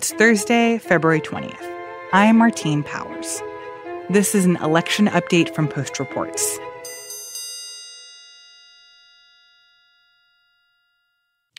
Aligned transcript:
It's 0.00 0.12
Thursday, 0.12 0.78
February 0.78 1.20
20th. 1.20 1.60
I'm 2.14 2.38
Martine 2.38 2.82
Powers. 2.82 3.42
This 4.08 4.34
is 4.34 4.46
an 4.46 4.56
election 4.56 5.08
update 5.08 5.54
from 5.54 5.68
Post 5.68 6.00
Reports. 6.00 6.58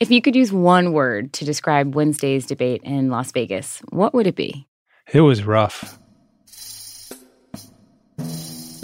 If 0.00 0.10
you 0.10 0.20
could 0.20 0.34
use 0.34 0.52
one 0.52 0.92
word 0.92 1.32
to 1.34 1.44
describe 1.44 1.94
Wednesday's 1.94 2.44
debate 2.44 2.82
in 2.82 3.10
Las 3.10 3.30
Vegas, 3.30 3.80
what 3.90 4.12
would 4.12 4.26
it 4.26 4.34
be? 4.34 4.66
It 5.12 5.20
was 5.20 5.44
rough. 5.44 6.00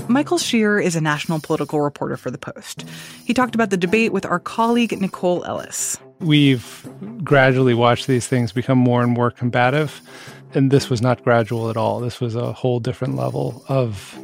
Michael 0.06 0.38
Scherer 0.38 0.80
is 0.80 0.95
a 0.95 1.00
national 1.00 1.40
political 1.40 1.80
reporter 1.80 2.16
for 2.16 2.30
The 2.30 2.38
Post. 2.38 2.84
He 3.25 3.34
talked 3.34 3.56
about 3.56 3.70
the 3.70 3.77
debate 3.77 4.12
with 4.12 4.25
our 4.25 4.38
colleague 4.38 4.98
Nicole 5.00 5.45
Ellis. 5.45 5.98
We've 6.20 6.88
gradually 7.29 7.74
watch 7.74 8.06
these 8.06 8.26
things 8.26 8.52
become 8.52 8.79
more 8.79 9.02
and 9.02 9.12
more 9.12 9.30
combative, 9.30 10.00
and 10.55 10.70
this 10.70 10.88
was 10.88 11.02
not 11.02 11.23
gradual 11.23 11.69
at 11.69 11.77
all. 11.77 12.00
This 12.00 12.20
was 12.20 12.34
a 12.34 12.52
whole 12.52 12.80
different 12.80 13.16
level 13.16 13.62
of 13.69 14.19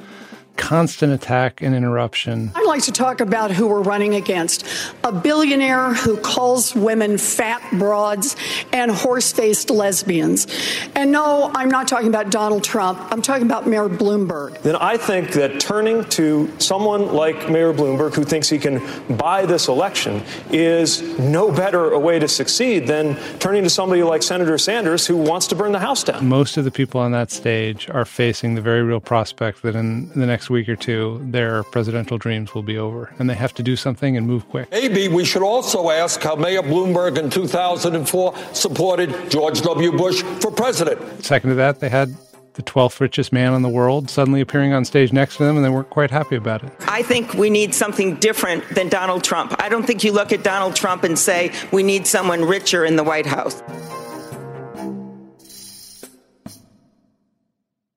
constant 0.64 1.12
attack 1.12 1.60
and 1.60 1.74
interruption. 1.74 2.50
I'd 2.54 2.66
like 2.66 2.82
to 2.84 2.92
talk 2.92 3.20
about 3.20 3.50
who 3.50 3.66
we're 3.66 3.82
running 3.82 4.14
against. 4.14 4.64
A 5.04 5.12
billionaire 5.12 5.92
who 5.92 6.16
calls 6.16 6.74
women 6.74 7.18
fat 7.18 7.60
broads 7.78 8.34
and 8.72 8.90
horse 8.90 9.30
faced 9.30 9.68
lesbians. 9.68 10.46
And 10.94 11.12
no, 11.12 11.50
I'm 11.54 11.68
not 11.68 11.86
talking 11.86 12.08
about 12.08 12.30
Donald 12.30 12.64
Trump. 12.64 12.98
I'm 13.10 13.20
talking 13.20 13.44
about 13.44 13.66
Mayor 13.66 13.90
Bloomberg. 13.90 14.62
Then 14.62 14.76
I 14.76 14.96
think 14.96 15.32
that 15.32 15.60
turning 15.60 16.04
to 16.10 16.50
someone 16.58 17.12
like 17.12 17.50
Mayor 17.50 17.74
Bloomberg, 17.74 18.14
who 18.14 18.24
thinks 18.24 18.48
he 18.48 18.58
can 18.58 18.80
buy 19.18 19.44
this 19.44 19.68
election, 19.68 20.22
is 20.50 21.02
no 21.18 21.52
better 21.52 21.90
a 21.90 21.98
way 21.98 22.18
to 22.18 22.26
succeed 22.26 22.86
than 22.86 23.16
turning 23.38 23.64
to 23.64 23.70
somebody 23.70 24.02
like 24.02 24.22
Senator 24.22 24.56
Sanders, 24.56 25.06
who 25.06 25.18
wants 25.18 25.46
to 25.48 25.54
burn 25.54 25.72
the 25.72 25.78
House 25.78 26.04
down. 26.04 26.26
Most 26.26 26.56
of 26.56 26.64
the 26.64 26.70
people 26.70 27.02
on 27.02 27.12
that 27.12 27.30
stage 27.30 27.90
are 27.90 28.06
facing 28.06 28.54
the 28.54 28.62
very 28.62 28.82
real 28.82 29.00
prospect 29.00 29.60
that 29.62 29.74
in 29.74 30.08
the 30.10 30.24
next 30.24 30.44
next 30.44 30.50
week 30.54 30.68
or 30.68 30.76
two, 30.76 31.20
their 31.24 31.62
presidential 31.64 32.16
dreams 32.16 32.54
will 32.54 32.62
be 32.62 32.78
over, 32.78 33.12
and 33.18 33.28
they 33.28 33.34
have 33.34 33.52
to 33.54 33.62
do 33.62 33.76
something 33.76 34.16
and 34.16 34.26
move 34.26 34.48
quick. 34.48 34.70
Maybe 34.70 35.08
we 35.08 35.24
should 35.24 35.42
also 35.42 35.90
ask 35.90 36.22
how 36.22 36.36
Mayor 36.36 36.62
Bloomberg 36.62 37.18
in 37.18 37.28
2004 37.28 38.34
supported 38.52 39.30
George 39.30 39.60
W. 39.62 39.92
Bush 39.92 40.22
for 40.40 40.50
president. 40.50 41.24
Second 41.24 41.50
to 41.50 41.56
that, 41.56 41.80
they 41.80 41.88
had 41.88 42.14
the 42.54 42.62
12th 42.62 43.00
richest 43.00 43.32
man 43.32 43.52
in 43.52 43.62
the 43.62 43.68
world 43.68 44.08
suddenly 44.08 44.40
appearing 44.40 44.72
on 44.72 44.84
stage 44.84 45.12
next 45.12 45.36
to 45.36 45.44
them, 45.44 45.56
and 45.56 45.64
they 45.64 45.68
weren't 45.68 45.90
quite 45.90 46.10
happy 46.10 46.36
about 46.36 46.62
it. 46.62 46.72
I 46.82 47.02
think 47.02 47.34
we 47.34 47.50
need 47.50 47.74
something 47.74 48.14
different 48.16 48.66
than 48.74 48.88
Donald 48.88 49.24
Trump. 49.24 49.54
I 49.58 49.68
don't 49.68 49.84
think 49.84 50.04
you 50.04 50.12
look 50.12 50.32
at 50.32 50.44
Donald 50.44 50.76
Trump 50.76 51.02
and 51.04 51.18
say 51.18 51.52
we 51.72 51.82
need 51.82 52.06
someone 52.06 52.44
richer 52.44 52.84
in 52.84 52.96
the 52.96 53.04
White 53.04 53.26
House. 53.26 53.60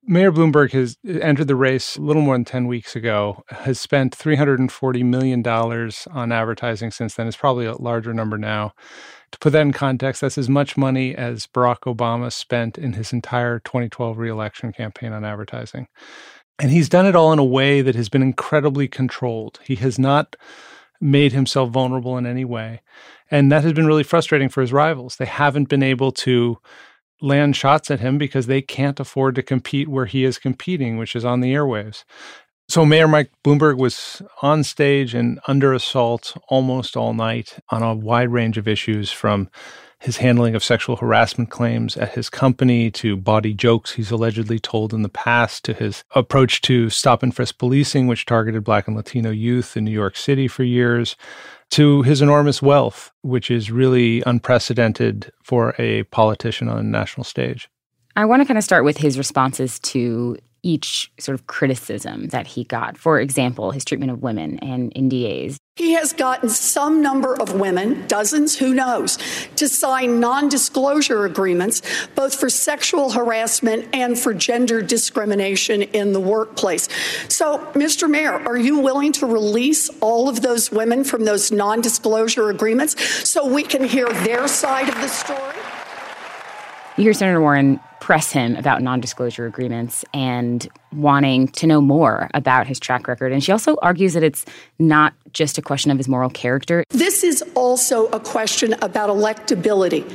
Mayor 0.09 0.31
Bloomberg 0.31 0.71
has 0.71 0.97
entered 1.05 1.49
the 1.49 1.55
race 1.55 1.97
a 1.97 2.01
little 2.01 2.21
more 2.21 2.35
than 2.35 2.45
10 2.45 2.65
weeks 2.67 2.95
ago, 2.95 3.43
has 3.49 3.77
spent 3.77 4.17
$340 4.17 5.03
million 5.03 5.45
on 5.45 6.31
advertising 6.31 6.91
since 6.91 7.15
then. 7.15 7.27
It's 7.27 7.35
probably 7.35 7.65
a 7.65 7.75
larger 7.75 8.13
number 8.13 8.37
now. 8.37 8.73
To 9.33 9.39
put 9.39 9.51
that 9.51 9.63
in 9.63 9.73
context, 9.73 10.21
that's 10.21 10.37
as 10.37 10.47
much 10.47 10.77
money 10.77 11.13
as 11.13 11.45
Barack 11.47 11.93
Obama 11.93 12.31
spent 12.31 12.77
in 12.77 12.93
his 12.93 13.11
entire 13.11 13.59
2012 13.59 14.17
reelection 14.17 14.71
campaign 14.71 15.11
on 15.11 15.25
advertising. 15.25 15.87
And 16.57 16.71
he's 16.71 16.87
done 16.87 17.05
it 17.05 17.15
all 17.15 17.33
in 17.33 17.39
a 17.39 17.43
way 17.43 17.81
that 17.81 17.95
has 17.95 18.07
been 18.07 18.23
incredibly 18.23 18.87
controlled. 18.87 19.59
He 19.65 19.75
has 19.75 19.99
not 19.99 20.37
made 21.01 21.33
himself 21.33 21.69
vulnerable 21.69 22.17
in 22.17 22.25
any 22.25 22.45
way. 22.45 22.81
And 23.29 23.51
that 23.51 23.63
has 23.63 23.73
been 23.73 23.85
really 23.85 24.03
frustrating 24.03 24.47
for 24.47 24.61
his 24.61 24.71
rivals. 24.71 25.17
They 25.17 25.25
haven't 25.25 25.67
been 25.67 25.83
able 25.83 26.13
to 26.13 26.59
land 27.21 27.55
shots 27.55 27.89
at 27.91 27.99
him 27.99 28.17
because 28.17 28.47
they 28.47 28.61
can't 28.61 28.99
afford 28.99 29.35
to 29.35 29.43
compete 29.43 29.87
where 29.87 30.05
he 30.05 30.23
is 30.23 30.37
competing, 30.37 30.97
which 30.97 31.15
is 31.15 31.25
on 31.25 31.41
the 31.41 31.53
airwaves. 31.53 32.03
So 32.69 32.85
Mayor 32.85 33.07
Mike 33.07 33.31
Bloomberg 33.45 33.77
was 33.77 34.21
on 34.41 34.63
stage 34.63 35.13
and 35.13 35.39
under 35.47 35.71
assault 35.73 36.35
almost 36.49 36.97
all 36.97 37.13
night 37.13 37.57
on 37.69 37.81
a 37.81 37.95
wide 37.95 38.29
range 38.29 38.57
of 38.57 38.67
issues 38.67 39.09
from 39.09 39.49
his 39.99 40.17
handling 40.17 40.53
of 40.53 40.63
sexual 40.63 40.97
harassment 40.97 41.49
claims 41.49 41.97
at 41.97 42.13
his 42.13 42.29
company 42.29 42.91
to 42.91 43.17
body 43.17 43.53
jokes 43.53 43.93
he's 43.93 44.11
allegedly 44.11 44.59
told 44.59 44.93
in 44.93 45.01
the 45.01 45.09
past 45.09 45.65
to 45.65 45.73
his 45.73 46.03
approach 46.13 46.61
to 46.61 46.89
stop 46.89 47.23
and 47.23 47.35
frisk 47.35 47.57
policing 47.57 48.05
which 48.05 48.25
targeted 48.25 48.63
black 48.63 48.87
and 48.87 48.95
latino 48.95 49.31
youth 49.31 49.75
in 49.75 49.85
New 49.85 49.91
York 49.91 50.15
City 50.15 50.47
for 50.47 50.63
years 50.63 51.15
to 51.71 52.01
his 52.03 52.21
enormous 52.21 52.61
wealth, 52.61 53.11
which 53.21 53.51
is 53.51 53.71
really 53.71 54.23
unprecedented 54.25 55.31
for 55.43 55.75
a 55.77 56.03
politician 56.03 56.69
on 56.69 56.77
a 56.77 56.83
national 56.83 57.23
stage. 57.23 57.69
I 58.15 58.25
want 58.25 58.41
to 58.41 58.45
kind 58.45 58.57
of 58.57 58.63
start 58.63 58.83
with 58.83 58.97
his 58.97 59.17
responses 59.17 59.79
to 59.79 60.37
each 60.67 61.09
sort 61.17 61.33
of 61.33 61.47
criticism 61.47 62.27
that 62.27 62.45
he 62.45 62.65
got. 62.65 62.97
For 62.97 63.21
example, 63.21 63.71
his 63.71 63.85
treatment 63.85 64.11
of 64.11 64.21
women 64.21 64.59
and 64.59 64.93
NDAs. 64.93 65.55
He 65.77 65.93
has 65.93 66.11
gotten 66.11 66.49
some 66.49 67.01
number 67.01 67.39
of 67.39 67.53
women, 67.53 68.05
dozens, 68.07 68.57
who 68.57 68.73
knows, 68.73 69.17
to 69.55 69.69
sign 69.69 70.19
non 70.19 70.49
disclosure 70.49 71.23
agreements, 71.23 71.81
both 72.15 72.37
for 72.37 72.49
sexual 72.49 73.11
harassment 73.11 73.87
and 73.93 74.19
for 74.19 74.33
gender 74.33 74.81
discrimination 74.81 75.83
in 75.83 76.11
the 76.11 76.19
workplace. 76.19 76.89
So, 77.29 77.59
Mr. 77.73 78.09
Mayor, 78.09 78.33
are 78.33 78.57
you 78.57 78.79
willing 78.79 79.13
to 79.13 79.25
release 79.25 79.89
all 80.01 80.27
of 80.27 80.41
those 80.41 80.69
women 80.69 81.05
from 81.05 81.23
those 81.23 81.49
non 81.49 81.79
disclosure 81.79 82.49
agreements 82.49 82.99
so 83.29 83.47
we 83.47 83.63
can 83.63 83.85
hear 83.85 84.09
their 84.09 84.49
side 84.49 84.89
of 84.89 84.95
the 84.95 85.07
story? 85.07 85.55
You 86.97 87.03
hear 87.03 87.13
Senator 87.13 87.39
Warren 87.39 87.79
press 87.99 88.31
him 88.31 88.55
about 88.55 88.81
non 88.81 88.99
disclosure 88.99 89.45
agreements 89.45 90.05
and 90.13 90.67
wanting 90.93 91.47
to 91.49 91.67
know 91.67 91.81
more 91.81 92.29
about 92.33 92.67
his 92.67 92.79
track 92.79 93.07
record. 93.07 93.31
And 93.31 93.43
she 93.43 93.51
also 93.51 93.75
argues 93.81 94.13
that 94.13 94.23
it's 94.23 94.45
not 94.79 95.13
just 95.33 95.57
a 95.57 95.61
question 95.61 95.91
of 95.91 95.97
his 95.97 96.07
moral 96.07 96.29
character. 96.29 96.83
This 96.89 97.23
is 97.23 97.43
also 97.53 98.07
a 98.07 98.19
question 98.19 98.73
about 98.81 99.09
electability. 99.09 100.05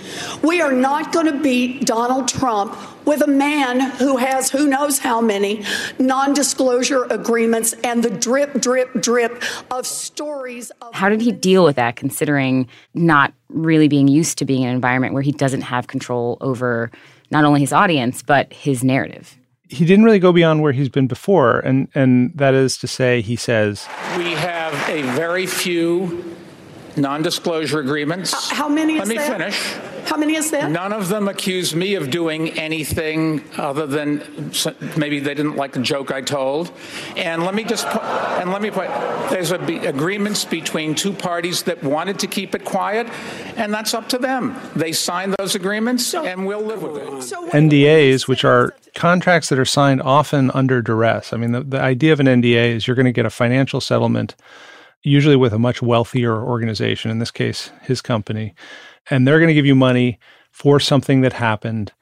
We 0.43 0.61
are 0.61 0.73
not 0.73 1.13
going 1.13 1.27
to 1.27 1.39
beat 1.41 1.85
Donald 1.85 2.29
Trump 2.29 2.77
with 3.07 3.21
a 3.23 3.27
man 3.27 3.81
who 3.81 4.17
has 4.17 4.51
who 4.51 4.67
knows 4.67 4.99
how 4.99 5.21
many 5.21 5.65
non 5.99 6.35
disclosure 6.35 7.05
agreements 7.05 7.75
and 7.85 8.03
the 8.03 8.11
drip, 8.11 8.61
drip, 8.61 8.93
drip 9.01 9.43
of 9.71 9.87
stories. 9.87 10.71
Of- 10.81 10.95
how 10.95 11.09
did 11.09 11.21
he 11.21 11.33
deal 11.33 11.65
with 11.65 11.77
that, 11.77 11.97
considering 11.97 12.69
not 12.95 13.33
really 13.49 13.89
being 13.89 14.09
used 14.09 14.39
to 14.39 14.45
being 14.45 14.63
in 14.63 14.71
an 14.71 14.75
environment 14.75 15.13
where 15.13 15.23
he 15.23 15.33
doesn't 15.33 15.61
have 15.61 15.87
control 15.87 16.39
over 16.41 16.91
not 17.33 17.45
only 17.45 17.61
his 17.61 17.73
audience, 17.73 18.23
but 18.23 18.53
his 18.53 18.85
narrative? 18.85 19.37
He 19.69 19.87
didn't 19.87 20.05
really 20.05 20.19
go 20.19 20.33
beyond 20.33 20.61
where 20.61 20.73
he's 20.73 20.91
been 20.91 21.07
before. 21.07 21.61
And, 21.61 21.89
and 21.95 22.31
that 22.37 22.53
is 22.53 22.77
to 22.79 22.87
say, 22.87 23.23
he 23.23 23.37
says, 23.37 23.89
We 24.17 24.33
have 24.33 24.75
a 24.89 25.03
very 25.17 25.47
few 25.47 26.37
non 26.97 27.23
disclosure 27.23 27.81
agreements. 27.81 28.35
Uh, 28.35 28.55
how 28.55 28.69
many 28.69 28.99
Let 28.99 29.09
me 29.09 29.17
that? 29.17 29.33
finish. 29.33 29.92
How 30.05 30.17
many 30.17 30.35
is 30.35 30.51
that? 30.51 30.71
None 30.71 30.93
of 30.93 31.09
them 31.09 31.29
accused 31.29 31.75
me 31.75 31.95
of 31.95 32.11
doing 32.11 32.51
anything 32.59 33.43
other 33.57 33.87
than 33.87 34.53
maybe 34.97 35.21
they 35.21 35.35
didn't 35.35 35.57
like 35.57 35.73
the 35.73 35.81
joke 35.81 36.11
I 36.11 36.21
told. 36.21 36.73
And 37.17 37.45
let 37.45 37.55
me 37.55 37.65
just 37.65 37.87
put, 37.89 38.03
and 38.03 38.51
let 38.51 38.63
me 38.63 38.71
put 38.71 38.89
there's 39.31 39.51
a 39.51 39.59
be, 39.59 39.79
agreements 39.79 40.45
between 40.45 40.95
two 40.95 41.13
parties 41.13 41.63
that 41.65 41.83
wanted 41.83 42.19
to 42.21 42.27
keep 42.27 42.55
it 42.55 42.65
quiet, 42.65 43.09
and 43.57 43.73
that's 43.73 43.95
up 43.95 44.09
to 44.11 44.19
them. 44.19 44.57
They 44.75 44.93
signed 44.93 45.35
those 45.39 45.55
agreements, 45.55 46.07
so, 46.07 46.25
and 46.25 46.47
we'll 46.47 46.61
live 46.61 46.83
with 46.83 46.97
it. 46.97 47.23
So 47.23 47.49
NDAs, 47.51 48.29
which 48.29 48.45
are 48.45 48.75
contracts 48.95 49.49
that 49.49 49.59
are 49.59 49.65
signed 49.65 50.03
often 50.03 50.51
under 50.53 50.83
duress. 50.83 51.33
I 51.33 51.37
mean, 51.37 51.53
the, 51.53 51.63
the 51.63 51.81
idea 51.81 52.13
of 52.13 52.21
an 52.21 52.27
NDA 52.27 52.75
is 52.75 52.87
you're 52.87 52.97
going 52.97 53.07
to 53.07 53.13
get 53.13 53.27
a 53.27 53.31
financial 53.31 53.81
settlement, 53.81 54.35
usually 55.03 55.37
with 55.37 55.53
a 55.53 55.59
much 55.59 55.81
wealthier 55.81 56.37
organization. 56.37 57.11
In 57.11 57.19
this 57.19 57.31
case, 57.31 57.71
his 57.83 58.01
company 58.01 58.55
and 59.11 59.27
they're 59.27 59.39
going 59.39 59.49
to 59.49 59.55
give 59.55 59.67
you 59.67 59.75
money 59.75 60.19
for 60.51 60.79
something 60.79 61.23
that 61.23 61.33
happened 61.33 61.93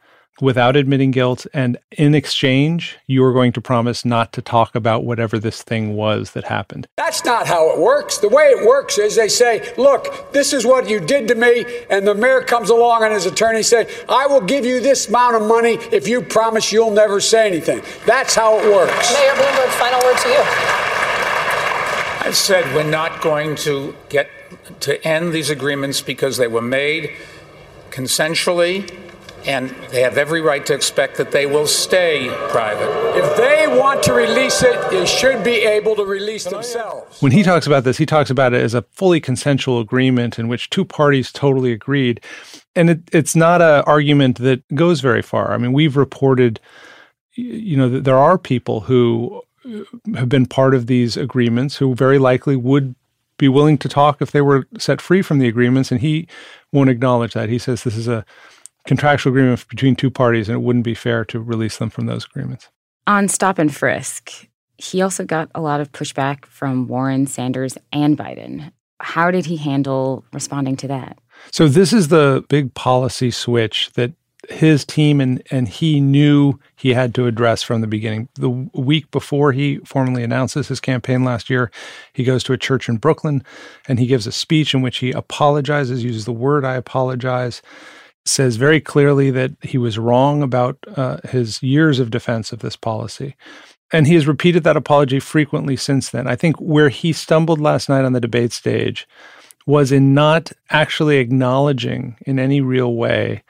without 0.41 0.76
admitting 0.76 1.11
guilt. 1.11 1.47
And 1.52 1.76
in 1.93 2.14
exchange, 2.14 2.99
you 3.06 3.25
are 3.25 3.32
going 3.32 3.52
to 3.52 3.61
promise 3.61 4.05
not 4.05 4.32
to 4.32 4.43
talk 4.43 4.75
about 4.75 5.05
whatever 5.05 5.38
this 5.38 5.62
thing 5.62 5.94
was 5.94 6.31
that 6.32 6.44
happened. 6.44 6.88
That's 6.97 7.25
not 7.25 7.47
how 7.47 7.70
it 7.73 7.79
works. 7.79 8.19
The 8.19 8.29
way 8.29 8.44
it 8.44 8.67
works 8.67 8.99
is 8.99 9.17
they 9.17 9.29
say, 9.29 9.73
look, 9.76 10.32
this 10.32 10.52
is 10.52 10.64
what 10.64 10.88
you 10.88 11.00
did 11.00 11.29
to 11.29 11.35
me. 11.35 11.64
And 11.91 12.06
the 12.06 12.14
mayor 12.14 12.43
comes 12.43 12.70
along 12.70 13.05
and 13.05 13.12
his 13.12 13.26
attorney 13.26 13.62
said, 13.62 13.91
I 14.08 14.26
will 14.26 14.41
give 14.41 14.64
you 14.64 14.81
this 14.81 15.08
amount 15.08 15.37
of 15.37 15.43
money 15.43 15.75
if 15.93 16.08
you 16.08 16.23
promise 16.23 16.73
you'll 16.73 16.91
never 16.91 17.20
say 17.20 17.47
anything. 17.47 17.82
That's 18.06 18.35
how 18.35 18.58
it 18.58 18.64
works. 18.64 19.12
Mayor 19.12 19.32
Bloomberg, 19.32 19.69
final 19.79 20.00
word 20.00 20.17
to 20.19 20.29
you. 20.29 20.43
I 22.23 22.31
said 22.32 22.64
we're 22.75 22.91
not 22.91 23.23
going 23.23 23.56
to 23.56 23.97
get 24.08 24.31
to 24.81 25.06
end 25.06 25.32
these 25.32 25.50
agreements 25.50 26.00
because 26.00 26.37
they 26.37 26.49
were 26.49 26.62
made 26.62 27.11
consensually 27.91 28.91
and 29.47 29.70
they 29.91 30.02
have 30.02 30.19
every 30.19 30.41
right 30.41 30.64
to 30.67 30.75
expect 30.75 31.17
that 31.17 31.32
they 31.32 31.47
will 31.47 31.67
stay 31.67 32.29
private. 32.50 32.88
If 33.17 33.37
they 33.37 33.67
want 33.67 34.02
to 34.05 34.12
release 34.12 34.62
it, 34.62 34.91
they 34.91 35.06
should 35.06 35.43
be 35.43 35.64
able 35.64 35.97
to 35.97 36.05
release 36.05 36.44
themselves. 36.44 37.20
When 37.23 37.32
he 37.32 37.43
talks 37.43 37.67
about 37.67 37.85
this, 37.85 37.97
he 37.97 38.06
talks 38.06 38.31
about 38.31 38.52
it 38.52 38.61
as 38.61 38.75
a 38.75 38.82
fully 38.93 39.20
consensual 39.20 39.81
agreement 39.81 40.38
in 40.38 40.49
which 40.49 40.70
two 40.70 40.85
parties 40.85 41.32
totally 41.32 41.73
agreed. 41.73 42.20
And 42.76 42.91
it, 42.91 43.00
it's 43.12 43.35
not 43.35 43.62
an 43.62 43.82
argument 43.87 44.38
that 44.38 44.62
goes 44.75 45.00
very 45.00 45.23
far. 45.23 45.52
I 45.52 45.58
mean, 45.58 45.73
we've 45.73 45.97
reported, 45.97 46.61
you 47.32 47.76
know, 47.76 47.88
that 47.88 48.05
there 48.05 48.19
are 48.19 48.37
people 48.37 48.81
who 48.81 49.43
uh, 49.64 50.17
have 50.17 50.29
been 50.29 50.47
part 50.47 50.75
of 50.75 50.87
these 50.87 51.17
agreements 51.17 51.76
who 51.76 51.94
very 51.94 52.19
likely 52.19 52.56
would 52.56 52.94
be 53.40 53.48
willing 53.48 53.78
to 53.78 53.88
talk 53.88 54.22
if 54.22 54.31
they 54.31 54.42
were 54.42 54.66
set 54.78 55.00
free 55.00 55.22
from 55.22 55.38
the 55.38 55.48
agreements. 55.48 55.90
And 55.90 56.00
he 56.00 56.28
won't 56.72 56.90
acknowledge 56.90 57.32
that. 57.32 57.48
He 57.48 57.58
says 57.58 57.82
this 57.82 57.96
is 57.96 58.06
a 58.06 58.25
contractual 58.87 59.32
agreement 59.32 59.66
between 59.69 59.96
two 59.96 60.10
parties 60.10 60.48
and 60.48 60.56
it 60.56 60.60
wouldn't 60.60 60.84
be 60.84 60.94
fair 60.94 61.25
to 61.25 61.40
release 61.40 61.78
them 61.78 61.90
from 61.90 62.06
those 62.06 62.26
agreements. 62.26 62.69
On 63.06 63.26
stop 63.26 63.58
and 63.58 63.75
frisk, 63.75 64.46
he 64.76 65.02
also 65.02 65.25
got 65.25 65.50
a 65.54 65.60
lot 65.60 65.81
of 65.81 65.90
pushback 65.92 66.46
from 66.46 66.87
Warren, 66.87 67.26
Sanders, 67.26 67.76
and 67.92 68.16
Biden. 68.16 68.70
How 69.00 69.31
did 69.31 69.46
he 69.46 69.56
handle 69.56 70.25
responding 70.32 70.76
to 70.76 70.88
that? 70.88 71.19
So, 71.50 71.69
this 71.69 71.94
is 71.94 72.08
the 72.08 72.44
big 72.50 72.75
policy 72.75 73.31
switch 73.31 73.90
that 73.94 74.12
his 74.50 74.85
team 74.85 75.20
and, 75.20 75.43
and 75.50 75.69
he 75.69 76.00
knew 76.00 76.58
he 76.76 76.93
had 76.93 77.14
to 77.14 77.26
address 77.26 77.62
from 77.62 77.81
the 77.81 77.87
beginning. 77.87 78.29
The 78.35 78.50
week 78.50 79.11
before 79.11 79.52
he 79.52 79.79
formally 79.79 80.23
announces 80.23 80.69
his 80.69 80.81
campaign 80.81 81.25
last 81.25 81.49
year, 81.49 81.70
he 82.12 82.25
goes 82.25 82.43
to 82.44 82.52
a 82.52 82.58
church 82.58 82.88
in 82.88 82.97
Brooklyn 82.97 83.44
and 83.88 83.99
he 83.99 84.06
gives 84.06 84.26
a 84.26 84.32
speech 84.32 84.75
in 84.75 84.82
which 84.82 84.99
he 84.99 85.12
apologizes, 85.12 86.05
uses 86.05 86.25
the 86.25 86.32
word 86.32 86.64
I 86.64 86.75
apologize, 86.75 87.62
says 88.25 88.56
very 88.56 88.81
clearly 88.81 89.31
that 89.31 89.52
he 89.62 89.79
was 89.79 89.99
wrong 89.99 90.43
about 90.43 90.79
uh, 90.97 91.19
his 91.29 91.62
years 91.62 91.99
of 91.99 92.11
defense 92.11 92.52
of 92.52 92.58
this 92.58 92.76
policy. 92.76 93.37
And 93.93 94.06
he 94.06 94.14
has 94.14 94.26
repeated 94.29 94.62
that 94.64 94.76
apology 94.76 95.20
frequently 95.20 95.76
since 95.76 96.11
then. 96.11 96.26
I 96.26 96.37
think 96.37 96.56
where 96.56 96.91
he 96.91 97.12
stumbled 97.12 97.61
last 97.61 97.88
night 97.88 98.05
on 98.05 98.12
the 98.12 98.20
debate 98.20 98.52
stage 98.52 99.08
was 99.67 99.93
in 99.93 100.14
not 100.14 100.52
actually 100.70 101.19
acknowledging 101.19 102.17
in 102.26 102.38
any 102.38 102.61
real 102.61 102.94
way 102.94 103.43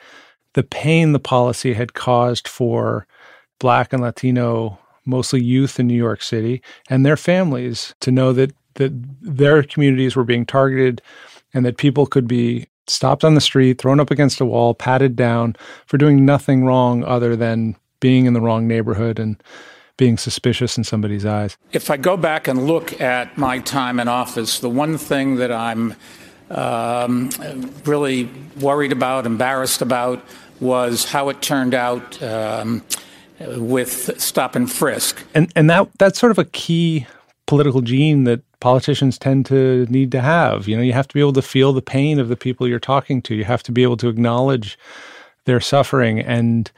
the 0.54 0.62
pain 0.62 1.12
the 1.12 1.20
policy 1.20 1.74
had 1.74 1.94
caused 1.94 2.48
for 2.48 3.06
Black 3.58 3.92
and 3.92 4.02
Latino, 4.02 4.78
mostly 5.04 5.42
youth 5.42 5.78
in 5.78 5.86
New 5.86 5.94
York 5.94 6.22
City, 6.22 6.62
and 6.88 7.04
their 7.04 7.16
families 7.16 7.94
to 8.00 8.10
know 8.10 8.32
that, 8.32 8.52
that 8.74 8.92
their 9.20 9.62
communities 9.62 10.16
were 10.16 10.24
being 10.24 10.46
targeted 10.46 11.02
and 11.52 11.64
that 11.64 11.76
people 11.76 12.06
could 12.06 12.26
be 12.26 12.66
stopped 12.86 13.24
on 13.24 13.34
the 13.34 13.40
street, 13.40 13.78
thrown 13.78 14.00
up 14.00 14.10
against 14.10 14.40
a 14.40 14.44
wall, 14.44 14.74
patted 14.74 15.14
down 15.14 15.54
for 15.86 15.98
doing 15.98 16.24
nothing 16.24 16.64
wrong 16.64 17.04
other 17.04 17.36
than 17.36 17.76
being 18.00 18.26
in 18.26 18.32
the 18.32 18.40
wrong 18.40 18.66
neighborhood 18.66 19.18
and 19.18 19.42
being 19.96 20.16
suspicious 20.16 20.78
in 20.78 20.84
somebody's 20.84 21.26
eyes. 21.26 21.58
If 21.72 21.90
I 21.90 21.98
go 21.98 22.16
back 22.16 22.48
and 22.48 22.66
look 22.66 23.00
at 23.00 23.36
my 23.36 23.58
time 23.58 24.00
in 24.00 24.08
office, 24.08 24.58
the 24.58 24.70
one 24.70 24.96
thing 24.96 25.36
that 25.36 25.52
I'm 25.52 25.94
really 26.50 28.28
worried 28.60 28.92
about, 28.92 29.26
embarrassed 29.26 29.82
about, 29.82 30.24
was 30.60 31.04
how 31.04 31.28
it 31.28 31.40
turned 31.40 31.74
out 31.74 32.22
um, 32.22 32.82
with 33.40 34.20
stop 34.20 34.54
and 34.54 34.70
frisk. 34.70 35.24
And 35.34 35.50
and 35.56 35.70
that 35.70 35.88
that's 35.98 36.18
sort 36.18 36.32
of 36.32 36.38
a 36.38 36.44
key 36.44 37.06
political 37.46 37.80
gene 37.80 38.24
that 38.24 38.42
politicians 38.60 39.18
tend 39.18 39.46
to 39.46 39.86
need 39.88 40.12
to 40.12 40.20
have. 40.20 40.68
You 40.68 40.76
know, 40.76 40.82
you 40.82 40.92
have 40.92 41.08
to 41.08 41.14
be 41.14 41.20
able 41.20 41.32
to 41.32 41.42
feel 41.42 41.72
the 41.72 41.82
pain 41.82 42.18
of 42.18 42.28
the 42.28 42.36
people 42.36 42.68
you're 42.68 42.78
talking 42.78 43.22
to. 43.22 43.34
You 43.34 43.44
have 43.44 43.62
to 43.64 43.72
be 43.72 43.82
able 43.82 43.96
to 43.98 44.08
acknowledge 44.08 44.78
their 45.46 45.60
suffering 45.60 46.20
and 46.20 46.70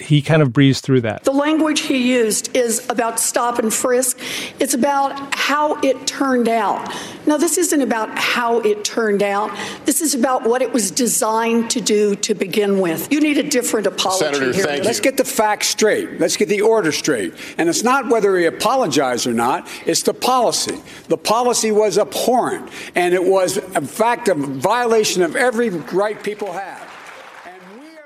he 0.00 0.22
kind 0.22 0.42
of 0.42 0.52
breezed 0.52 0.84
through 0.84 1.02
that. 1.02 1.24
The 1.24 1.32
language 1.32 1.80
he 1.80 2.12
used 2.12 2.56
is 2.56 2.86
about 2.88 3.20
stop 3.20 3.58
and 3.58 3.72
frisk. 3.72 4.18
It's 4.58 4.74
about 4.74 5.34
how 5.34 5.80
it 5.80 6.06
turned 6.06 6.48
out. 6.48 6.92
Now, 7.26 7.36
this 7.36 7.58
isn't 7.58 7.80
about 7.80 8.16
how 8.16 8.60
it 8.60 8.84
turned 8.84 9.22
out. 9.22 9.50
This 9.84 10.00
is 10.00 10.14
about 10.14 10.44
what 10.44 10.62
it 10.62 10.72
was 10.72 10.90
designed 10.90 11.70
to 11.70 11.80
do 11.80 12.14
to 12.16 12.34
begin 12.34 12.80
with. 12.80 13.12
You 13.12 13.20
need 13.20 13.38
a 13.38 13.42
different 13.42 13.86
apology 13.86 14.24
Senator, 14.24 14.52
here. 14.52 14.64
Thank 14.64 14.84
Let's 14.84 15.00
get 15.00 15.16
the 15.16 15.24
facts 15.24 15.68
straight. 15.68 16.18
Let's 16.18 16.36
get 16.36 16.48
the 16.48 16.62
order 16.62 16.92
straight. 16.92 17.34
And 17.58 17.68
it's 17.68 17.82
not 17.82 18.08
whether 18.08 18.36
he 18.38 18.46
apologized 18.46 19.26
or 19.26 19.34
not, 19.34 19.68
it's 19.86 20.02
the 20.02 20.14
policy. 20.14 20.78
The 21.08 21.18
policy 21.18 21.70
was 21.72 21.98
abhorrent, 21.98 22.70
and 22.94 23.14
it 23.14 23.24
was, 23.24 23.56
in 23.58 23.86
fact, 23.86 24.28
a 24.28 24.34
violation 24.34 25.22
of 25.22 25.36
every 25.36 25.70
right 25.70 26.22
people 26.22 26.52
have. 26.52 26.87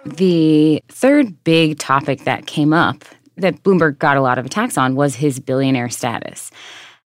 The 0.05 0.83
third 0.89 1.45
big 1.45 1.79
topic 1.79 2.25
that 2.25 2.47
came 2.47 2.73
up 2.73 3.05
that 3.37 3.63
Bloomberg 3.63 3.99
got 3.99 4.17
a 4.17 4.21
lot 4.21 4.39
of 4.39 4.47
attacks 4.47 4.77
on 4.77 4.95
was 4.95 5.15
his 5.15 5.39
billionaire 5.39 5.89
status. 5.89 6.51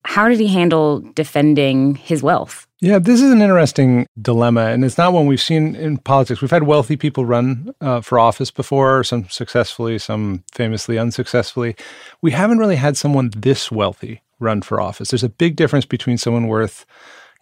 How 0.04 0.28
did 0.28 0.38
he 0.38 0.46
handle 0.46 1.00
defending 1.14 1.96
his 1.96 2.22
wealth? 2.22 2.66
Yeah, 2.80 2.98
this 2.98 3.20
is 3.20 3.32
an 3.32 3.42
interesting 3.42 4.06
dilemma, 4.20 4.66
and 4.66 4.84
it's 4.84 4.98
not 4.98 5.12
one 5.12 5.26
we've 5.26 5.40
seen 5.40 5.74
in 5.74 5.96
politics. 5.96 6.40
We've 6.40 6.50
had 6.50 6.62
wealthy 6.62 6.96
people 6.96 7.24
run 7.24 7.74
uh, 7.80 8.02
for 8.02 8.18
office 8.18 8.50
before, 8.50 9.02
some 9.02 9.28
successfully, 9.28 9.98
some 9.98 10.44
famously 10.52 10.98
unsuccessfully. 10.98 11.74
We 12.22 12.30
haven't 12.32 12.58
really 12.58 12.76
had 12.76 12.96
someone 12.96 13.30
this 13.34 13.72
wealthy 13.72 14.22
run 14.38 14.62
for 14.62 14.80
office. 14.80 15.10
There's 15.10 15.24
a 15.24 15.28
big 15.28 15.56
difference 15.56 15.86
between 15.86 16.18
someone 16.18 16.46
worth, 16.48 16.84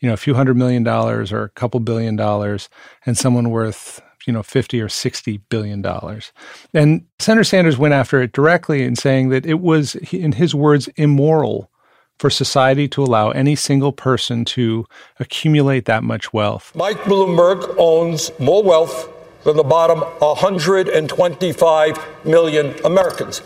you 0.01 0.09
know, 0.09 0.15
a 0.15 0.19
few 0.19 0.35
hundred 0.35 0.57
million 0.57 0.85
dollars 0.85 1.33
or 1.33 1.43
a 1.43 1.51
couple 1.51 1.81
billion 1.81 2.17
dollars 2.17 2.69
and 3.05 3.19
someone 3.19 3.51
worth 3.51 4.01
you 4.27 4.33
know 4.33 4.43
50 4.43 4.81
or 4.81 4.89
60 4.89 5.39
billion 5.49 5.83
dollars 5.83 6.33
and 6.73 7.05
senator 7.19 7.45
sanders 7.45 7.79
went 7.79 7.95
after 7.95 8.23
it 8.23 8.33
directly 8.33 8.83
in 8.83 8.97
saying 8.97 9.29
that 9.31 9.47
it 9.47 9.61
was 9.61 9.95
in 10.13 10.33
his 10.33 10.55
words 10.55 10.89
immoral 10.97 11.71
for 12.19 12.31
society 12.31 12.87
to 12.89 13.03
allow 13.03 13.31
any 13.31 13.57
single 13.57 13.93
person 13.93 14.45
to 14.45 14.87
accumulate 15.19 15.87
that 15.87 16.03
much 16.03 16.33
wealth 16.33 16.73
mike 16.75 17.01
bloomberg 17.03 17.75
owns 17.79 18.31
more 18.39 18.63
wealth 18.63 19.09
than 19.45 19.57
the 19.57 19.65
bottom 19.65 20.01
125 20.01 22.25
million 22.25 22.75
americans 22.85 23.43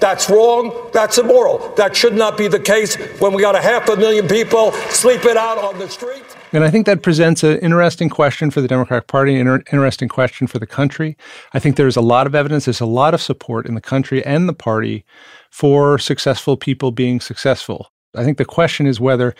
that's 0.00 0.30
wrong. 0.30 0.90
That's 0.92 1.18
immoral. 1.18 1.74
That 1.76 1.96
should 1.96 2.14
not 2.14 2.38
be 2.38 2.48
the 2.48 2.60
case 2.60 2.96
when 3.20 3.32
we 3.32 3.42
got 3.42 3.56
a 3.56 3.60
half 3.60 3.88
a 3.88 3.96
million 3.96 4.28
people 4.28 4.72
sleeping 4.90 5.36
out 5.36 5.58
on 5.58 5.78
the 5.78 5.88
street. 5.88 6.24
And 6.52 6.64
I 6.64 6.70
think 6.70 6.86
that 6.86 7.02
presents 7.02 7.42
an 7.42 7.58
interesting 7.58 8.08
question 8.08 8.50
for 8.50 8.60
the 8.60 8.68
Democratic 8.68 9.06
Party, 9.06 9.38
an 9.38 9.62
interesting 9.72 10.08
question 10.08 10.46
for 10.46 10.58
the 10.58 10.66
country. 10.66 11.16
I 11.52 11.58
think 11.58 11.76
there's 11.76 11.96
a 11.96 12.00
lot 12.00 12.26
of 12.26 12.34
evidence, 12.34 12.64
there's 12.64 12.80
a 12.80 12.86
lot 12.86 13.14
of 13.14 13.20
support 13.20 13.66
in 13.66 13.74
the 13.74 13.80
country 13.80 14.24
and 14.24 14.48
the 14.48 14.54
party 14.54 15.04
for 15.50 15.98
successful 15.98 16.56
people 16.56 16.90
being 16.90 17.20
successful. 17.20 17.90
I 18.14 18.24
think 18.24 18.38
the 18.38 18.44
question 18.44 18.86
is 18.86 18.98
whether 19.00 19.34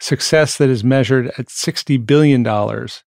success 0.00 0.58
that 0.58 0.68
is 0.68 0.82
measured 0.82 1.28
at 1.38 1.46
$60 1.46 2.04
billion 2.04 2.44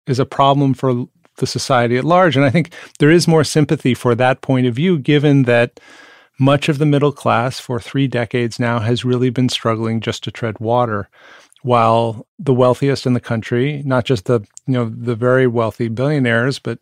is 0.08 0.20
a 0.20 0.26
problem 0.26 0.74
for 0.74 1.08
the 1.38 1.48
society 1.48 1.98
at 1.98 2.04
large. 2.04 2.36
And 2.36 2.46
I 2.46 2.50
think 2.50 2.74
there 3.00 3.10
is 3.10 3.28
more 3.28 3.44
sympathy 3.44 3.94
for 3.94 4.14
that 4.16 4.42
point 4.42 4.68
of 4.68 4.76
view, 4.76 5.00
given 5.00 5.44
that 5.44 5.80
much 6.40 6.70
of 6.70 6.78
the 6.78 6.86
middle 6.86 7.12
class 7.12 7.60
for 7.60 7.80
three 7.80 8.08
decades 8.08 8.60
now 8.60 8.80
has 8.80 9.06
really 9.06 9.30
been 9.30 9.50
struggling 9.50 10.02
just 10.02 10.24
to 10.24 10.32
tread 10.32 10.60
water 10.60 11.10
while 11.64 12.26
the 12.40 12.54
wealthiest 12.54 13.06
in 13.06 13.14
the 13.14 13.20
country, 13.20 13.82
not 13.86 14.06
just 14.06 14.26
the 14.26 14.42
you 14.68 14.74
know 14.74 14.90
the 14.90 15.16
very 15.16 15.48
wealthy 15.48 15.88
billionaires, 15.88 16.60
but 16.60 16.80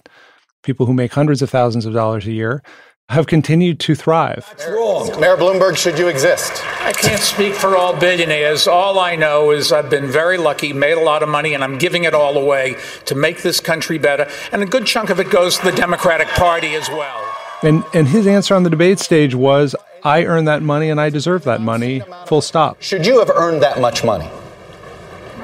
people 0.64 0.86
who 0.86 0.94
make 0.94 1.14
hundreds 1.14 1.42
of 1.42 1.50
thousands 1.50 1.86
of 1.86 1.94
dollars 1.94 2.28
a 2.28 2.32
year, 2.32 2.62
have 3.10 3.26
continued 3.26 3.80
to 3.80 3.96
thrive. 3.96 4.46
That's 4.50 4.68
wrong. 4.68 5.20
Mayor 5.20 5.36
Bloomberg, 5.36 5.78
should 5.78 5.98
you 5.98 6.08
exist? 6.08 6.64
I 6.82 6.92
can't 6.92 7.22
speak 7.22 7.54
for 7.56 7.76
all 7.76 8.00
billionaires. 8.00 8.68
All 8.68 9.00
I 9.00 9.16
know 9.16 9.52
is 9.52 9.72
I've 9.72 9.90
been 9.90 10.08
very 10.08 10.38
lucky, 10.38 10.74
made 10.74 10.94
a 10.98 11.02
lot 11.02 11.24
of 11.24 11.30
money, 11.30 11.54
and 11.56 11.64
I'm 11.64 11.78
giving 11.80 12.04
it 12.04 12.14
all 12.14 12.38
away 12.38 12.76
to 13.06 13.16
make 13.16 13.42
this 13.42 13.60
country 13.60 13.98
better. 13.98 14.30
And 14.52 14.62
a 14.62 14.66
good 14.66 14.86
chunk 14.86 15.10
of 15.10 15.20
it 15.20 15.32
goes 15.32 15.58
to 15.58 15.66
the 15.66 15.72
Democratic 15.72 16.28
Party 16.30 16.76
as 16.76 16.88
well. 16.90 17.26
And 17.64 17.84
and 17.94 18.08
his 18.08 18.28
answer 18.28 18.56
on 18.56 18.64
the 18.64 18.70
debate 18.70 19.00
stage 19.00 19.36
was, 19.36 19.76
"I 20.04 20.24
earned 20.26 20.48
that 20.48 20.62
money 20.62 20.90
and 20.90 21.02
I 21.02 21.10
deserve 21.10 21.44
that 21.44 21.62
money." 21.62 22.02
Full 22.28 22.42
stop. 22.42 22.82
Should 22.82 23.06
you 23.06 23.20
have 23.20 23.32
earned 23.32 23.62
that 23.64 23.82
much 23.82 24.04
money? 24.04 24.30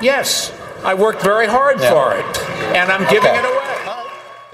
Yes, 0.02 0.52
I 0.84 0.94
worked 0.94 1.22
very 1.22 1.48
hard 1.48 1.80
yeah. 1.80 1.90
for 1.90 2.18
it, 2.18 2.38
and 2.76 2.92
I'm 2.92 3.10
giving 3.12 3.30
okay. 3.30 3.40
it 3.40 3.46
away. 3.46 3.66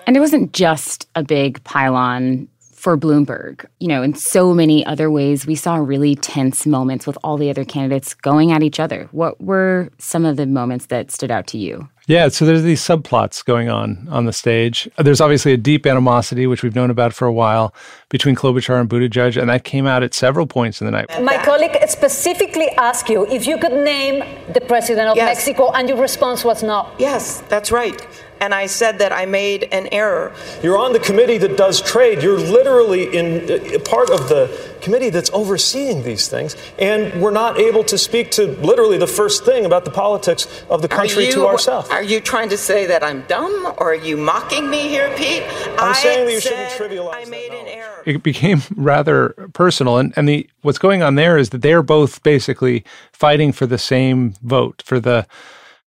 And 0.07 0.17
it 0.17 0.19
wasn't 0.19 0.53
just 0.53 1.07
a 1.15 1.23
big 1.23 1.63
pylon 1.63 2.47
for 2.81 2.97
Bloomberg. 2.97 3.65
You 3.79 3.87
know, 3.87 4.01
in 4.01 4.15
so 4.15 4.53
many 4.53 4.85
other 4.85 5.11
ways, 5.11 5.45
we 5.45 5.55
saw 5.55 5.75
really 5.75 6.15
tense 6.15 6.65
moments 6.65 7.05
with 7.05 7.17
all 7.23 7.37
the 7.37 7.49
other 7.49 7.63
candidates 7.63 8.13
going 8.15 8.51
at 8.51 8.63
each 8.63 8.79
other. 8.79 9.07
What 9.11 9.39
were 9.39 9.89
some 9.99 10.25
of 10.25 10.35
the 10.35 10.47
moments 10.47 10.87
that 10.87 11.11
stood 11.11 11.29
out 11.29 11.47
to 11.47 11.57
you? 11.57 11.87
Yeah, 12.11 12.27
so 12.27 12.43
there's 12.45 12.63
these 12.63 12.81
subplots 12.81 13.45
going 13.45 13.69
on 13.69 14.05
on 14.11 14.25
the 14.25 14.33
stage. 14.33 14.89
There's 14.97 15.21
obviously 15.21 15.53
a 15.53 15.57
deep 15.57 15.85
animosity, 15.85 16.45
which 16.45 16.61
we've 16.61 16.75
known 16.75 16.89
about 16.89 17.13
for 17.13 17.25
a 17.25 17.31
while, 17.31 17.73
between 18.09 18.35
Klobuchar 18.35 18.81
and 18.81 18.89
Buttigieg, 18.89 19.39
and 19.39 19.49
that 19.49 19.63
came 19.63 19.87
out 19.87 20.03
at 20.03 20.13
several 20.13 20.45
points 20.45 20.81
in 20.81 20.87
the 20.87 20.91
night. 20.91 21.07
My 21.23 21.37
colleague 21.37 21.77
specifically 21.87 22.67
asked 22.71 23.07
you 23.07 23.25
if 23.27 23.47
you 23.47 23.57
could 23.57 23.71
name 23.71 24.25
the 24.51 24.59
president 24.59 25.07
of 25.07 25.15
yes. 25.15 25.37
Mexico, 25.37 25.71
and 25.71 25.87
your 25.87 25.99
response 25.99 26.43
was 26.43 26.61
no. 26.63 26.89
Yes, 26.99 27.43
that's 27.47 27.71
right. 27.71 28.05
And 28.41 28.55
I 28.55 28.65
said 28.65 28.97
that 28.99 29.13
I 29.13 29.25
made 29.27 29.69
an 29.71 29.87
error. 29.91 30.33
You're 30.63 30.77
on 30.77 30.93
the 30.93 30.99
committee 30.99 31.37
that 31.37 31.55
does 31.55 31.79
trade. 31.79 32.23
You're 32.23 32.39
literally 32.39 33.15
in 33.15 33.49
uh, 33.49 33.79
part 33.85 34.09
of 34.09 34.27
the 34.29 34.49
committee 34.81 35.11
that's 35.11 35.29
overseeing 35.31 36.01
these 36.03 36.27
things, 36.27 36.55
and 36.79 37.21
we're 37.21 37.31
not 37.31 37.59
able 37.59 37.83
to 37.83 37.97
speak 37.99 38.31
to 38.31 38.47
literally 38.47 38.97
the 38.97 39.07
first 39.07 39.45
thing 39.45 39.65
about 39.65 39.85
the 39.85 39.91
politics 39.91 40.47
of 40.71 40.81
the 40.81 40.87
country 40.87 41.27
you, 41.27 41.33
to 41.33 41.47
ourselves. 41.47 41.87
Are 41.89 42.01
you 42.01 42.19
trying 42.19 42.49
to 42.49 42.57
say 42.57 42.87
that 42.87 43.03
I'm 43.03 43.21
dumb, 43.27 43.75
or 43.77 43.91
are 43.91 43.95
you 43.95 44.17
mocking 44.17 44.69
me 44.69 44.89
here, 44.89 45.13
Pete? 45.15 45.43
I'm 45.77 45.89
I 45.89 45.93
saying 45.93 46.25
that 46.25 46.33
you 46.33 46.41
shouldn't 46.41 46.71
trivialize 46.71 47.27
I 47.27 47.29
made 47.29 47.51
an 47.51 47.67
error. 47.67 48.01
it 48.07 48.23
became 48.23 48.61
rather 48.75 49.29
personal 49.53 49.97
and, 49.97 50.13
and 50.15 50.27
the 50.27 50.49
what's 50.63 50.79
going 50.79 51.03
on 51.03 51.15
there 51.15 51.37
is 51.37 51.51
that 51.51 51.61
they're 51.61 51.83
both 51.83 52.23
basically 52.23 52.83
fighting 53.13 53.51
for 53.51 53.67
the 53.67 53.77
same 53.77 54.33
vote 54.41 54.81
for 54.83 54.99
the 54.99 55.27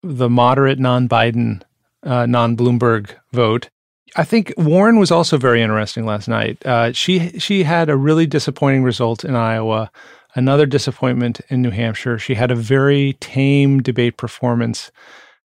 the 0.03 0.29
moderate 0.29 0.79
non-biden 0.79 1.61
uh, 2.03 2.25
non-bloomberg 2.25 3.11
vote 3.31 3.69
i 4.15 4.23
think 4.23 4.53
warren 4.57 4.99
was 4.99 5.11
also 5.11 5.37
very 5.37 5.61
interesting 5.61 6.05
last 6.05 6.27
night 6.27 6.63
uh, 6.65 6.91
she 6.91 7.37
she 7.39 7.63
had 7.63 7.89
a 7.89 7.97
really 7.97 8.25
disappointing 8.25 8.83
result 8.83 9.23
in 9.23 9.35
iowa 9.35 9.91
another 10.35 10.65
disappointment 10.65 11.41
in 11.49 11.61
new 11.61 11.71
hampshire 11.71 12.17
she 12.17 12.35
had 12.35 12.51
a 12.51 12.55
very 12.55 13.13
tame 13.13 13.81
debate 13.81 14.17
performance 14.17 14.91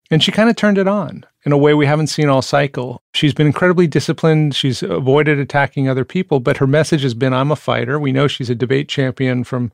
and 0.10 0.24
she 0.24 0.32
kind 0.32 0.50
of 0.50 0.56
turned 0.56 0.78
it 0.78 0.88
on 0.88 1.26
in 1.48 1.52
a 1.52 1.58
way 1.58 1.74
we 1.74 1.86
haven't 1.86 2.08
seen 2.08 2.30
all 2.30 2.42
cycle. 2.42 3.02
She's 3.14 3.34
been 3.34 3.48
incredibly 3.48 3.88
disciplined. 3.88 4.56
She's 4.56 4.84
avoided 4.84 5.40
attacking 5.40 5.88
other 5.88 6.06
people, 6.06 6.40
but 6.40 6.58
her 6.58 6.68
message 6.68 7.04
has 7.04 7.14
been 7.14 7.34
I'm 7.34 7.52
a 7.52 7.56
fighter. 7.56 8.00
We 8.00 8.12
know 8.12 8.28
she's 8.28 8.50
a 8.50 8.56
debate 8.56 8.90
champion 8.90 9.44
from 9.44 9.72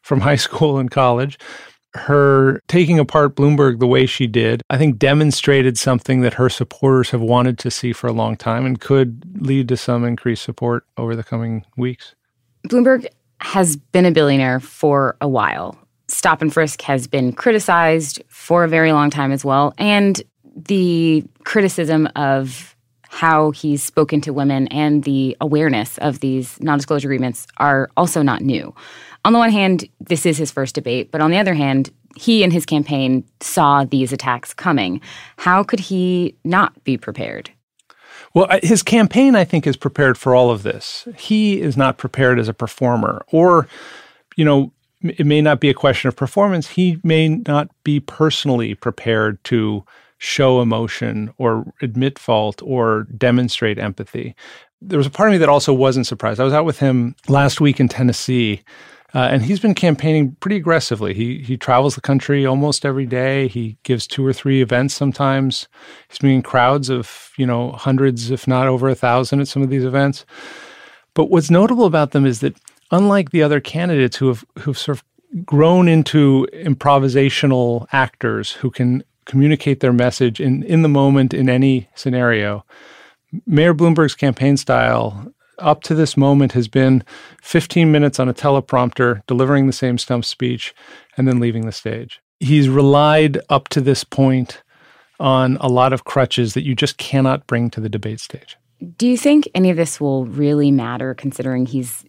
from 0.00 0.20
high 0.20 0.36
school 0.46 0.78
and 0.78 0.90
college. 0.90 1.38
Her 1.94 2.60
taking 2.68 2.98
apart 2.98 3.36
Bloomberg 3.36 3.78
the 3.78 3.86
way 3.86 4.06
she 4.06 4.26
did, 4.26 4.62
I 4.70 4.78
think 4.78 4.98
demonstrated 4.98 5.78
something 5.78 6.22
that 6.22 6.34
her 6.34 6.48
supporters 6.48 7.10
have 7.10 7.20
wanted 7.20 7.58
to 7.58 7.70
see 7.70 7.92
for 7.92 8.06
a 8.06 8.12
long 8.12 8.36
time 8.36 8.64
and 8.64 8.80
could 8.80 9.44
lead 9.46 9.68
to 9.68 9.76
some 9.76 10.04
increased 10.04 10.42
support 10.42 10.84
over 10.96 11.14
the 11.14 11.22
coming 11.22 11.64
weeks. 11.76 12.14
Bloomberg 12.66 13.06
has 13.40 13.76
been 13.76 14.06
a 14.06 14.10
billionaire 14.10 14.60
for 14.60 15.16
a 15.20 15.28
while. 15.28 15.76
Stop 16.08 16.42
and 16.42 16.52
frisk 16.52 16.80
has 16.82 17.06
been 17.06 17.32
criticized 17.32 18.22
for 18.28 18.64
a 18.64 18.68
very 18.68 18.92
long 18.92 19.10
time 19.10 19.32
as 19.32 19.44
well. 19.44 19.74
And 19.78 20.22
the 20.54 21.24
criticism 21.44 22.08
of 22.16 22.71
how 23.12 23.50
he's 23.50 23.82
spoken 23.82 24.22
to 24.22 24.32
women 24.32 24.66
and 24.68 25.04
the 25.04 25.36
awareness 25.38 25.98
of 25.98 26.20
these 26.20 26.58
non 26.62 26.78
disclosure 26.78 27.08
agreements 27.08 27.46
are 27.58 27.90
also 27.94 28.22
not 28.22 28.40
new. 28.40 28.74
On 29.26 29.34
the 29.34 29.38
one 29.38 29.50
hand, 29.50 29.84
this 30.00 30.24
is 30.24 30.38
his 30.38 30.50
first 30.50 30.74
debate, 30.74 31.12
but 31.12 31.20
on 31.20 31.30
the 31.30 31.36
other 31.36 31.52
hand, 31.52 31.90
he 32.16 32.42
and 32.42 32.54
his 32.54 32.64
campaign 32.64 33.22
saw 33.40 33.84
these 33.84 34.14
attacks 34.14 34.54
coming. 34.54 34.98
How 35.36 35.62
could 35.62 35.78
he 35.78 36.34
not 36.44 36.82
be 36.84 36.96
prepared? 36.96 37.50
Well, 38.32 38.48
his 38.62 38.82
campaign, 38.82 39.36
I 39.36 39.44
think, 39.44 39.66
is 39.66 39.76
prepared 39.76 40.16
for 40.16 40.34
all 40.34 40.50
of 40.50 40.62
this. 40.62 41.06
He 41.18 41.60
is 41.60 41.76
not 41.76 41.98
prepared 41.98 42.38
as 42.38 42.48
a 42.48 42.54
performer, 42.54 43.26
or, 43.30 43.68
you 44.36 44.44
know, 44.46 44.72
it 45.02 45.26
may 45.26 45.42
not 45.42 45.60
be 45.60 45.68
a 45.68 45.74
question 45.74 46.08
of 46.08 46.16
performance. 46.16 46.68
He 46.68 46.98
may 47.04 47.28
not 47.28 47.68
be 47.84 48.00
personally 48.00 48.74
prepared 48.74 49.42
to 49.44 49.84
show 50.22 50.60
emotion 50.60 51.34
or 51.36 51.64
admit 51.82 52.16
fault 52.16 52.62
or 52.62 53.08
demonstrate 53.18 53.76
empathy. 53.76 54.36
There 54.80 54.96
was 54.96 55.06
a 55.06 55.10
part 55.10 55.28
of 55.28 55.32
me 55.32 55.38
that 55.38 55.48
also 55.48 55.72
wasn't 55.74 56.06
surprised. 56.06 56.38
I 56.38 56.44
was 56.44 56.52
out 56.52 56.64
with 56.64 56.78
him 56.78 57.16
last 57.26 57.60
week 57.60 57.80
in 57.80 57.88
Tennessee. 57.88 58.62
Uh, 59.14 59.28
and 59.30 59.42
he's 59.42 59.58
been 59.58 59.74
campaigning 59.74 60.36
pretty 60.36 60.56
aggressively. 60.56 61.12
He 61.12 61.42
he 61.42 61.58
travels 61.58 61.96
the 61.96 62.00
country 62.00 62.46
almost 62.46 62.86
every 62.86 63.04
day. 63.04 63.48
He 63.48 63.76
gives 63.82 64.06
two 64.06 64.24
or 64.24 64.32
three 64.32 64.62
events 64.62 64.94
sometimes. 64.94 65.68
He's 66.08 66.22
meeting 66.22 66.40
crowds 66.40 66.88
of 66.88 67.30
you 67.36 67.44
know 67.44 67.72
hundreds, 67.72 68.30
if 68.30 68.48
not 68.48 68.68
over 68.68 68.88
a 68.88 68.94
thousand, 68.94 69.40
at 69.40 69.48
some 69.48 69.62
of 69.62 69.68
these 69.68 69.84
events. 69.84 70.24
But 71.14 71.30
what's 71.30 71.50
notable 71.50 71.84
about 71.84 72.12
them 72.12 72.24
is 72.24 72.40
that 72.40 72.56
unlike 72.90 73.32
the 73.32 73.42
other 73.42 73.60
candidates 73.60 74.16
who 74.16 74.28
have 74.28 74.46
who've 74.60 74.78
sort 74.78 74.96
of 74.96 75.04
grown 75.44 75.88
into 75.88 76.46
improvisational 76.54 77.86
actors 77.92 78.52
who 78.52 78.70
can 78.70 79.02
communicate 79.24 79.80
their 79.80 79.92
message 79.92 80.40
in, 80.40 80.62
in 80.64 80.82
the 80.82 80.88
moment 80.88 81.34
in 81.34 81.48
any 81.48 81.88
scenario. 81.94 82.64
Mayor 83.46 83.74
Bloomberg's 83.74 84.14
campaign 84.14 84.56
style 84.56 85.32
up 85.58 85.82
to 85.84 85.94
this 85.94 86.16
moment 86.16 86.52
has 86.52 86.68
been 86.68 87.04
15 87.42 87.90
minutes 87.90 88.18
on 88.18 88.28
a 88.28 88.34
teleprompter, 88.34 89.24
delivering 89.26 89.66
the 89.66 89.72
same 89.72 89.98
stump 89.98 90.24
speech, 90.24 90.74
and 91.16 91.26
then 91.28 91.40
leaving 91.40 91.66
the 91.66 91.72
stage. 91.72 92.20
He's 92.40 92.68
relied 92.68 93.38
up 93.48 93.68
to 93.68 93.80
this 93.80 94.04
point 94.04 94.62
on 95.20 95.56
a 95.60 95.68
lot 95.68 95.92
of 95.92 96.04
crutches 96.04 96.54
that 96.54 96.64
you 96.64 96.74
just 96.74 96.98
cannot 96.98 97.46
bring 97.46 97.70
to 97.70 97.80
the 97.80 97.88
debate 97.88 98.20
stage. 98.20 98.56
Do 98.96 99.06
you 99.06 99.16
think 99.16 99.48
any 99.54 99.70
of 99.70 99.76
this 99.76 100.00
will 100.00 100.26
really 100.26 100.72
matter 100.72 101.14
considering 101.14 101.66
he's 101.66 102.04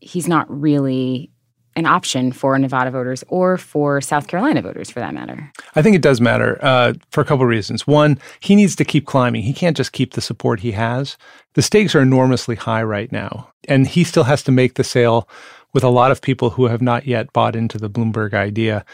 he's 0.00 0.28
not 0.28 0.46
really 0.48 1.30
an 1.78 1.86
option 1.86 2.32
for 2.32 2.58
Nevada 2.58 2.90
voters 2.90 3.24
or 3.28 3.56
for 3.56 4.00
South 4.00 4.26
Carolina 4.26 4.60
voters, 4.60 4.90
for 4.90 4.98
that 4.98 5.14
matter? 5.14 5.50
I 5.76 5.82
think 5.82 5.94
it 5.94 6.02
does 6.02 6.20
matter 6.20 6.58
uh, 6.60 6.94
for 7.10 7.20
a 7.20 7.24
couple 7.24 7.44
of 7.44 7.48
reasons. 7.48 7.86
One, 7.86 8.18
he 8.40 8.56
needs 8.56 8.74
to 8.76 8.84
keep 8.84 9.06
climbing. 9.06 9.42
He 9.42 9.52
can't 9.52 9.76
just 9.76 9.92
keep 9.92 10.14
the 10.14 10.20
support 10.20 10.60
he 10.60 10.72
has. 10.72 11.16
The 11.54 11.62
stakes 11.62 11.94
are 11.94 12.02
enormously 12.02 12.56
high 12.56 12.82
right 12.82 13.10
now, 13.12 13.50
and 13.68 13.86
he 13.86 14.02
still 14.04 14.24
has 14.24 14.42
to 14.42 14.52
make 14.52 14.74
the 14.74 14.84
sale 14.84 15.28
with 15.72 15.84
a 15.84 15.88
lot 15.88 16.10
of 16.10 16.20
people 16.20 16.50
who 16.50 16.66
have 16.66 16.82
not 16.82 17.06
yet 17.06 17.32
bought 17.32 17.54
into 17.54 17.78
the 17.78 17.90
Bloomberg 17.90 18.34
idea. 18.34 18.84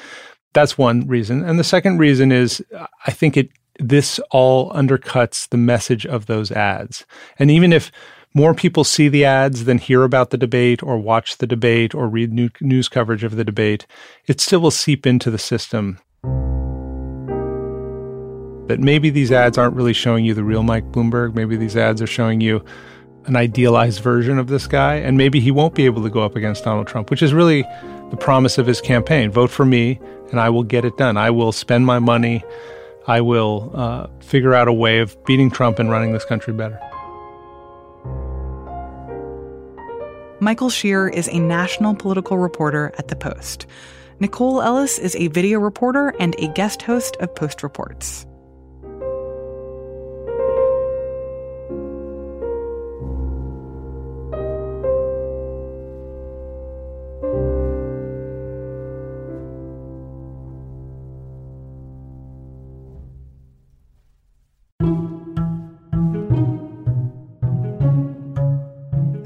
That's 0.53 0.76
one 0.76 1.07
reason. 1.09 1.43
And 1.43 1.59
the 1.59 1.64
second 1.64 1.99
reason 1.99 2.31
is 2.31 2.62
I 3.07 3.11
think 3.11 3.37
it 3.37 3.50
this 3.81 4.21
all 4.31 4.71
undercuts 4.73 5.49
the 5.49 5.57
message 5.57 6.07
of 6.07 6.26
those 6.26 6.53
ads. 6.53 7.05
And 7.41 7.50
even 7.50 7.73
if 7.73 7.91
more 8.35 8.53
people 8.53 8.83
see 8.83 9.09
the 9.09 9.25
ads 9.25 9.64
than 9.64 9.79
hear 9.79 10.03
about 10.03 10.31
the 10.31 10.37
debate 10.37 10.83
or 10.83 10.99
watch 10.99 11.38
the 11.38 11.47
debate 11.47 11.95
or 11.95 12.09
read 12.09 12.33
new 12.33 12.50
news 12.61 12.88
coverage 12.88 13.23
of 13.23 13.37
the 13.37 13.45
debate, 13.45 13.87
it 14.26 14.41
still 14.41 14.59
will 14.61 14.73
seep 14.73 15.07
into 15.07 15.31
the 15.31 15.38
system. 15.38 16.00
That 18.67 18.81
maybe 18.81 19.11
these 19.11 19.31
ads 19.31 19.57
aren't 19.57 19.76
really 19.76 19.93
showing 19.93 20.25
you 20.25 20.35
the 20.35 20.43
real 20.43 20.64
Mike 20.64 20.91
Bloomberg. 20.91 21.35
Maybe 21.35 21.57
these 21.57 21.76
ads 21.76 22.03
are 22.03 22.09
showing 22.09 22.41
you 22.41 22.64
an 23.26 23.37
idealized 23.37 24.03
version 24.03 24.38
of 24.38 24.49
this 24.49 24.67
guy. 24.67 24.97
And 24.97 25.17
maybe 25.17 25.38
he 25.38 25.53
won't 25.53 25.75
be 25.75 25.85
able 25.85 26.03
to 26.03 26.11
go 26.11 26.25
up 26.25 26.35
against 26.35 26.64
Donald 26.64 26.88
Trump, 26.88 27.11
which 27.11 27.23
is 27.23 27.33
really 27.33 27.62
the 28.11 28.17
promise 28.17 28.59
of 28.59 28.67
his 28.67 28.81
campaign 28.81 29.31
vote 29.31 29.50
for 29.50 29.64
me, 29.64 30.00
and 30.31 30.41
I 30.41 30.50
will 30.50 30.62
get 30.64 30.85
it 30.85 30.97
done. 30.97 31.17
I 31.17 31.31
will 31.31 31.53
spend 31.53 31.87
my 31.87 32.00
money. 32.00 32.43
I 33.07 33.21
will 33.21 33.71
uh, 33.75 34.09
figure 34.21 34.55
out 34.55 34.67
a 34.67 34.73
way 34.73 34.99
of 34.99 35.23
beating 35.25 35.50
Trump 35.50 35.79
and 35.79 35.91
running 35.91 36.12
this 36.12 36.25
country 36.25 36.53
better. 36.53 36.81
Michael 40.44 40.68
Scherer 40.68 41.08
is 41.08 41.26
a 41.28 41.38
national 41.38 41.94
political 41.94 42.36
reporter 42.36 42.92
at 42.98 43.08
The 43.08 43.16
Post. 43.16 43.64
Nicole 44.20 44.60
Ellis 44.60 44.98
is 44.98 45.16
a 45.16 45.28
video 45.28 45.58
reporter 45.58 46.14
and 46.20 46.34
a 46.38 46.48
guest 46.48 46.82
host 46.82 47.16
of 47.16 47.34
Post 47.34 47.62
Reports. 47.62 48.26